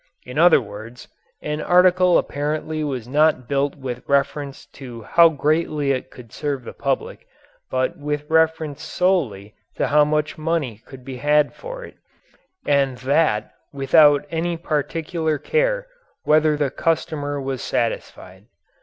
In 0.25 0.39
other 0.39 0.59
words, 0.59 1.07
an 1.43 1.61
article 1.61 2.17
apparently 2.17 2.83
was 2.83 3.07
not 3.07 3.47
built 3.47 3.75
with 3.75 4.01
reference 4.07 4.65
to 4.73 5.03
how 5.03 5.29
greatly 5.29 5.91
it 5.91 6.09
could 6.09 6.33
serve 6.33 6.63
the 6.63 6.73
public 6.73 7.27
but 7.69 7.99
with 7.99 8.27
reference 8.27 8.81
solely 8.81 9.53
to 9.75 9.85
how 9.89 10.03
much 10.03 10.39
money 10.39 10.81
could 10.87 11.05
be 11.05 11.17
had 11.17 11.53
for 11.53 11.83
it 11.83 11.97
and 12.65 12.97
that 12.97 13.51
without 13.71 14.25
any 14.31 14.57
particular 14.57 15.37
care 15.37 15.85
whether 16.23 16.57
the 16.57 16.71
customer 16.71 17.39
was 17.39 17.61
satisfied. 17.61 18.47